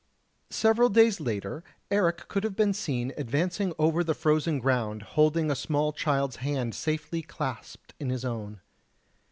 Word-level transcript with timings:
XV 0.51 0.55
Several 0.57 0.89
days 0.89 1.19
later 1.19 1.63
Eric 1.91 2.27
could 2.27 2.43
have 2.43 2.55
been 2.55 2.73
seen 2.73 3.13
advancing 3.19 3.71
over 3.77 4.03
the 4.03 4.15
frozen 4.15 4.57
ground 4.57 5.03
holding 5.13 5.51
a 5.51 5.55
small 5.55 5.93
child's 5.93 6.37
hand 6.37 6.73
safely 6.73 7.21
clasped 7.21 7.93
in 7.99 8.09
his 8.09 8.25
own. 8.25 8.61